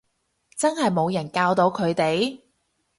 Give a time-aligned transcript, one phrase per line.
[0.57, 2.39] 真係冇人教到佢哋